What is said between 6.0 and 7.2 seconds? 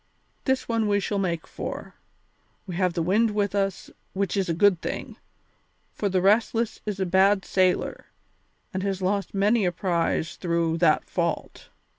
the Restless is a